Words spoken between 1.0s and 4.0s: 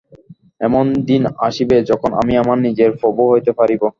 দিন আসিবে, যখন আমি আমার নিজের প্রভু হইতে পারিব।